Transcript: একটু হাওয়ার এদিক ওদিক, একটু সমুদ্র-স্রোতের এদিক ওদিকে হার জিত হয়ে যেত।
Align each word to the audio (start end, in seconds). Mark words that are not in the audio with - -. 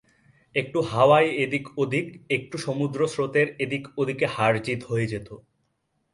একটু 0.55 0.79
হাওয়ার 0.81 1.23
এদিক 1.35 1.65
ওদিক, 1.77 2.07
একটু 2.29 2.55
সমুদ্র-স্রোতের 2.57 3.47
এদিক 3.59 3.83
ওদিকে 3.97 4.25
হার 4.25 4.53
জিত 4.61 4.81
হয়ে 4.83 5.07
যেত। 5.07 5.29